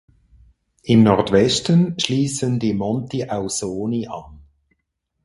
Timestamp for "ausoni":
3.29-4.07